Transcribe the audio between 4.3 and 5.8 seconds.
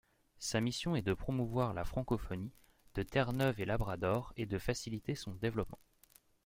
et de faciliter son développement.